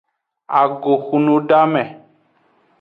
[0.61, 1.83] Ago hunudame.